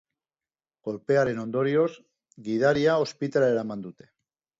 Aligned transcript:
Kolpearen 0.87 1.41
ondorioz, 1.43 1.89
gidaria 2.47 2.97
ospitalera 3.05 3.55
eraman 3.57 3.85
dute. 3.85 4.09